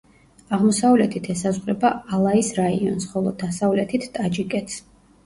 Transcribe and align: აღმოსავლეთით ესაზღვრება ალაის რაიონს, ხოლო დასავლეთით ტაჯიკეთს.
აღმოსავლეთით 0.55 1.27
ესაზღვრება 1.33 1.91
ალაის 2.19 2.49
რაიონს, 2.61 3.05
ხოლო 3.13 3.35
დასავლეთით 3.45 4.09
ტაჯიკეთს. 4.17 4.81